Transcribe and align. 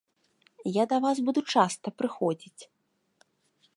Яда 0.83 0.97
вас 1.03 1.17
буду 1.27 1.41
часта 1.57 1.87
прыходзіць! 2.03 2.63